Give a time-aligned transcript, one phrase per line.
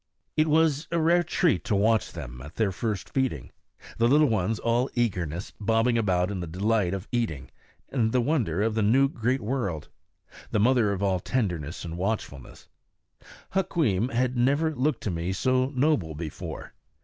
[0.35, 3.51] It was a rare treat to watch them at their first feeding,
[3.99, 7.51] the little ones all eagerness, bobbing about in the delight of eating
[7.89, 9.89] and the wonder of the new great world,
[10.49, 12.67] the mother all tenderness and watchfulness.
[13.53, 16.73] Hukweem had never looked to me so noble before.